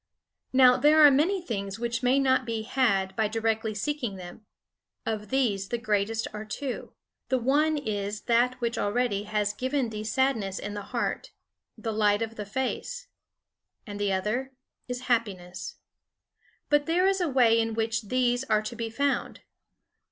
"Now 0.51 0.77
there 0.77 1.05
are 1.05 1.11
many 1.11 1.43
things 1.43 1.77
which 1.77 2.01
may 2.01 2.17
not 2.17 2.43
be 2.43 2.63
had 2.63 3.15
by 3.15 3.27
directly 3.27 3.75
seeking 3.75 4.15
them; 4.15 4.43
of 5.05 5.29
these 5.29 5.67
the 5.69 5.77
greatest 5.77 6.27
are 6.33 6.43
two. 6.43 6.93
The 7.29 7.37
one 7.37 7.77
is 7.77 8.21
that 8.21 8.59
which 8.59 8.79
already 8.79 9.25
has 9.25 9.53
given 9.53 9.89
thee 9.91 10.03
sadness 10.03 10.57
in 10.57 10.73
the 10.73 10.81
heart, 10.89 11.33
the 11.77 11.93
Light 11.93 12.23
of 12.23 12.33
the 12.35 12.47
Face. 12.47 13.09
And 13.85 13.99
the 13.99 14.11
other 14.11 14.53
is 14.87 15.01
happiness. 15.01 15.75
"But 16.67 16.87
there 16.87 17.05
is 17.05 17.21
a 17.21 17.29
way 17.29 17.61
in 17.61 17.75
which 17.75 18.01
these 18.07 18.43
are 18.45 18.63
to 18.63 18.75
be 18.75 18.89
found. 18.89 19.41